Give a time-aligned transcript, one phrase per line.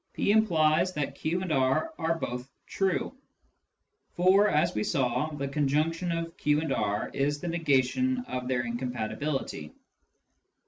[0.13, 3.15] p implies that q and r are both true
[4.17, 8.63] "—for, as we saw, the conjunction of q and r is the negation of their
[8.65, 9.75] .incompatibility.